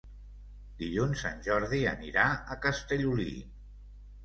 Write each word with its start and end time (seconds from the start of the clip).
Dilluns 0.79 1.25
en 1.31 1.43
Jordi 1.49 1.83
anirà 1.93 2.25
a 2.57 2.59
Castellolí. 2.67 3.31